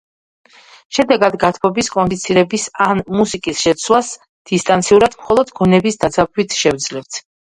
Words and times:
შედეგად 0.97 1.35
გათბობის, 1.43 1.89
კონდიცირების, 1.95 2.65
ან 2.87 3.03
მუსიკის 3.19 3.61
შეცვლას 3.67 4.09
დისტანციურად, 4.53 5.19
მხოლოდ 5.21 5.53
გონების 5.61 6.01
დაძაბვით 6.05 6.57
შევძლებთ. 6.63 7.23